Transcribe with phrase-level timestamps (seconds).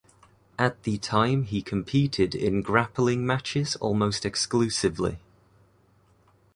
[0.57, 5.19] At the time he competed in grappling matches almost exclusively.